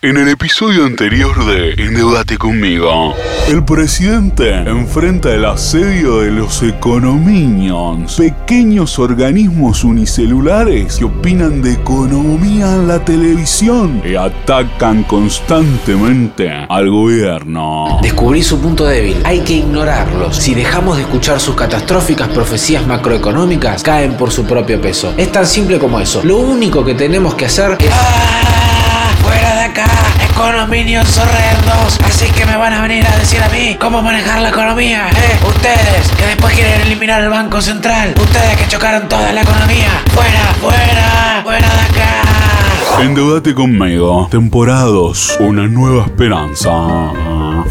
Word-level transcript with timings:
En 0.00 0.16
el 0.16 0.28
episodio 0.28 0.84
anterior 0.84 1.44
de 1.44 1.72
Endeudate 1.72 2.38
conmigo, 2.38 3.16
el 3.48 3.64
presidente 3.64 4.54
enfrenta 4.54 5.34
el 5.34 5.44
asedio 5.44 6.20
de 6.20 6.30
los 6.30 6.62
econominions, 6.62 8.14
pequeños 8.14 9.00
organismos 9.00 9.82
unicelulares 9.82 10.98
que 10.98 11.04
opinan 11.04 11.62
de 11.62 11.72
economía 11.72 12.76
en 12.76 12.86
la 12.86 13.04
televisión 13.04 14.00
y 14.04 14.14
atacan 14.14 15.02
constantemente 15.02 16.48
al 16.68 16.90
gobierno. 16.90 17.98
Descubrí 18.00 18.44
su 18.44 18.60
punto 18.60 18.86
débil. 18.86 19.16
Hay 19.24 19.40
que 19.40 19.54
ignorarlos. 19.54 20.36
Si 20.36 20.54
dejamos 20.54 20.98
de 20.98 21.02
escuchar 21.02 21.40
sus 21.40 21.56
catastróficas 21.56 22.28
profecías 22.28 22.86
macroeconómicas, 22.86 23.82
caen 23.82 24.16
por 24.16 24.30
su 24.30 24.44
propio 24.44 24.80
peso. 24.80 25.12
Es 25.16 25.32
tan 25.32 25.44
simple 25.44 25.76
como 25.80 25.98
eso. 25.98 26.22
Lo 26.22 26.38
único 26.38 26.84
que 26.84 26.94
tenemos 26.94 27.34
que 27.34 27.46
hacer 27.46 27.76
es... 27.80 28.47
¡Ah! 29.76 29.84
¡Fuera 29.84 29.84
de 29.84 30.24
acá! 30.24 30.24
¡Econominios 30.24 31.18
horrendos! 31.18 31.98
Así 32.04 32.30
que 32.30 32.46
me 32.46 32.56
van 32.56 32.72
a 32.72 32.82
venir 32.82 33.06
a 33.06 33.16
decir 33.16 33.42
a 33.42 33.48
mí 33.48 33.76
cómo 33.80 34.02
manejar 34.02 34.40
la 34.40 34.50
economía, 34.50 35.08
¿eh? 35.08 35.38
Ustedes 35.46 36.10
que 36.16 36.26
después 36.26 36.54
quieren 36.54 36.80
eliminar 36.82 37.22
el 37.22 37.30
Banco 37.30 37.60
Central. 37.60 38.14
Ustedes 38.20 38.56
que 38.56 38.68
chocaron 38.68 39.08
toda 39.08 39.32
la 39.32 39.42
economía. 39.42 40.02
¡Fuera! 40.14 40.54
¡Fuera! 40.60 41.40
¡Fuera 41.42 41.68
de 41.68 41.80
acá! 41.80 43.02
Endeudate 43.02 43.54
conmigo, 43.54 44.28
temporada 44.30 44.84
2, 44.84 45.36
una 45.40 45.66
nueva 45.68 46.04
esperanza. 46.04 46.70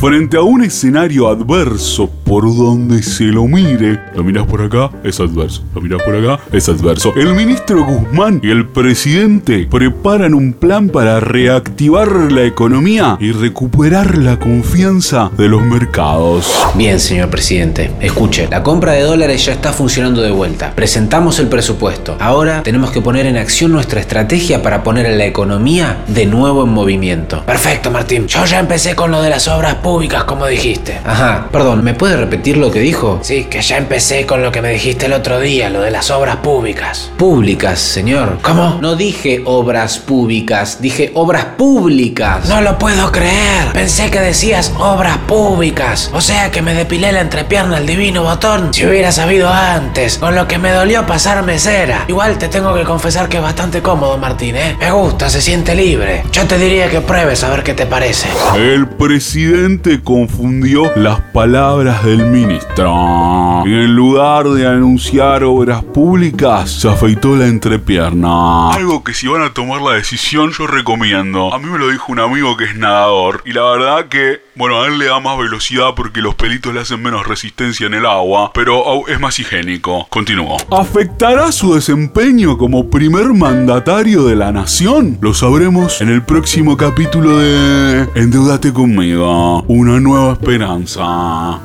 Frente 0.00 0.36
a 0.36 0.42
un 0.42 0.62
escenario 0.62 1.26
adverso 1.26 2.10
por 2.24 2.44
donde 2.44 3.02
se 3.02 3.24
lo 3.24 3.46
mire, 3.46 3.98
lo 4.14 4.22
miras 4.22 4.46
por 4.46 4.60
acá, 4.60 4.90
es 5.02 5.20
adverso, 5.20 5.62
lo 5.74 5.80
miras 5.80 6.02
por 6.02 6.14
acá, 6.14 6.42
es 6.52 6.68
adverso. 6.68 7.14
El 7.16 7.34
ministro 7.34 7.82
Guzmán 7.82 8.40
y 8.42 8.50
el 8.50 8.68
presidente 8.68 9.66
preparan 9.70 10.34
un 10.34 10.52
plan 10.52 10.90
para 10.90 11.18
reactivar 11.20 12.30
la 12.30 12.44
economía 12.44 13.16
y 13.20 13.32
recuperar 13.32 14.18
la 14.18 14.38
confianza 14.38 15.30
de 15.38 15.48
los 15.48 15.62
mercados. 15.62 16.52
Bien, 16.74 17.00
señor 17.00 17.30
presidente. 17.30 17.90
Escuche, 18.00 18.48
la 18.50 18.62
compra 18.62 18.92
de 18.92 19.00
dólares 19.00 19.46
ya 19.46 19.52
está 19.52 19.72
funcionando 19.72 20.20
de 20.20 20.30
vuelta. 20.30 20.74
Presentamos 20.74 21.38
el 21.38 21.48
presupuesto. 21.48 22.16
Ahora 22.20 22.62
tenemos 22.62 22.90
que 22.90 23.00
poner 23.00 23.24
en 23.24 23.38
acción 23.38 23.72
nuestra 23.72 24.00
estrategia 24.00 24.62
para 24.62 24.82
poner 24.82 25.06
a 25.06 25.12
la 25.12 25.24
economía 25.24 26.04
de 26.08 26.26
nuevo 26.26 26.64
en 26.64 26.70
movimiento. 26.70 27.42
Perfecto, 27.46 27.90
Martín. 27.90 28.26
Yo 28.26 28.44
ya 28.44 28.60
empecé 28.60 28.94
con 28.94 29.10
lo 29.10 29.22
de 29.22 29.30
las 29.30 29.48
obras 29.48 29.76
públicas, 29.86 30.24
como 30.24 30.48
dijiste. 30.48 30.98
Ajá, 31.04 31.48
perdón, 31.52 31.84
¿me 31.84 31.94
puede 31.94 32.16
repetir 32.16 32.56
lo 32.56 32.72
que 32.72 32.80
dijo? 32.80 33.20
Sí, 33.22 33.44
que 33.44 33.62
ya 33.62 33.76
empecé 33.76 34.26
con 34.26 34.42
lo 34.42 34.50
que 34.50 34.60
me 34.60 34.70
dijiste 34.70 35.06
el 35.06 35.12
otro 35.12 35.38
día, 35.38 35.70
lo 35.70 35.80
de 35.80 35.92
las 35.92 36.10
obras 36.10 36.38
públicas. 36.38 37.12
Públicas, 37.16 37.78
señor. 37.78 38.40
¿Cómo? 38.42 38.78
No 38.82 38.96
dije 38.96 39.42
obras 39.44 40.00
públicas, 40.00 40.78
dije 40.80 41.12
obras 41.14 41.44
públicas. 41.56 42.48
No 42.48 42.62
lo 42.62 42.78
puedo 42.78 43.12
creer. 43.12 43.72
Pensé 43.74 44.10
que 44.10 44.18
decías 44.18 44.72
obras 44.76 45.18
públicas. 45.18 46.10
O 46.12 46.20
sea 46.20 46.50
que 46.50 46.62
me 46.62 46.74
depilé 46.74 47.12
la 47.12 47.20
entrepierna 47.20 47.76
al 47.76 47.86
divino 47.86 48.24
botón. 48.24 48.74
Si 48.74 48.84
hubiera 48.84 49.12
sabido 49.12 49.48
antes, 49.48 50.18
con 50.18 50.34
lo 50.34 50.48
que 50.48 50.58
me 50.58 50.72
dolió 50.72 51.06
pasarme 51.06 51.60
cera. 51.60 52.06
Igual 52.08 52.38
te 52.38 52.48
tengo 52.48 52.74
que 52.74 52.82
confesar 52.82 53.28
que 53.28 53.36
es 53.36 53.42
bastante 53.44 53.82
cómodo, 53.82 54.18
Martín, 54.18 54.56
¿eh? 54.56 54.76
Me 54.80 54.90
gusta, 54.90 55.30
se 55.30 55.40
siente 55.40 55.76
libre. 55.76 56.24
Yo 56.32 56.44
te 56.48 56.58
diría 56.58 56.90
que 56.90 57.00
pruebes 57.00 57.44
a 57.44 57.50
ver 57.50 57.62
qué 57.62 57.72
te 57.72 57.86
parece. 57.86 58.26
El 58.56 58.88
presidente 58.88 59.75
confundió 60.02 60.90
las 60.96 61.20
palabras 61.32 62.04
del 62.04 62.26
ministro. 62.26 63.62
Y 63.66 63.72
en 63.72 63.94
lugar 63.94 64.48
de 64.48 64.66
anunciar 64.66 65.44
obras 65.44 65.82
públicas, 65.84 66.70
se 66.70 66.88
afeitó 66.88 67.36
la 67.36 67.46
entrepierna. 67.46 68.70
Algo 68.70 69.04
que 69.04 69.14
si 69.14 69.26
van 69.28 69.42
a 69.42 69.52
tomar 69.52 69.82
la 69.82 69.92
decisión, 69.92 70.52
yo 70.52 70.66
recomiendo. 70.66 71.52
A 71.52 71.58
mí 71.58 71.66
me 71.66 71.78
lo 71.78 71.88
dijo 71.90 72.12
un 72.12 72.20
amigo 72.20 72.56
que 72.56 72.64
es 72.64 72.76
nadador. 72.76 73.42
Y 73.44 73.52
la 73.52 73.62
verdad 73.62 74.06
que, 74.08 74.40
bueno, 74.56 74.82
a 74.82 74.88
él 74.88 74.98
le 74.98 75.06
da 75.06 75.20
más 75.20 75.38
velocidad 75.38 75.90
porque 75.94 76.20
los 76.20 76.34
pelitos 76.34 76.72
le 76.72 76.80
hacen 76.80 77.02
menos 77.02 77.26
resistencia 77.26 77.86
en 77.86 77.94
el 77.94 78.06
agua. 78.06 78.50
Pero 78.54 79.06
es 79.06 79.20
más 79.20 79.38
higiénico. 79.38 80.06
Continúo. 80.08 80.56
¿Afectará 80.70 81.52
su 81.52 81.74
desempeño 81.74 82.56
como 82.56 82.88
primer 82.88 83.26
mandatario 83.34 84.24
de 84.24 84.36
la 84.36 84.52
nación? 84.52 85.18
Lo 85.20 85.34
sabremos 85.34 86.00
en 86.00 86.08
el 86.08 86.22
próximo 86.22 86.76
capítulo 86.76 87.38
de 87.38 88.08
Endeudate 88.14 88.72
conmigo. 88.72 89.62
Una 89.68 90.00
nueva 90.00 90.32
esperanza. 90.32 91.60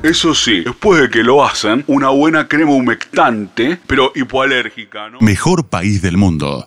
Eso 0.00 0.32
sí, 0.32 0.60
después 0.60 1.02
de 1.02 1.10
que 1.10 1.24
lo 1.24 1.44
hacen, 1.44 1.82
una 1.88 2.10
buena 2.10 2.46
crema 2.46 2.70
humectante, 2.70 3.80
pero 3.88 4.12
hipoalérgica, 4.14 5.10
¿no? 5.10 5.18
Mejor 5.20 5.66
país 5.66 6.02
del 6.02 6.16
mundo. 6.16 6.56